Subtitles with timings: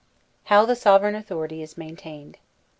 [0.45, 2.39] How THE Sovereign Authority is Maintained.